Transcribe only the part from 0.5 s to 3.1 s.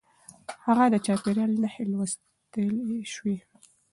هغه د چاپېريال نښې لوستلای